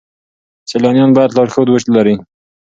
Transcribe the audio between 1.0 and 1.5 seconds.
باید